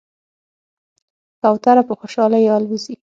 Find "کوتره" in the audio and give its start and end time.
1.41-1.83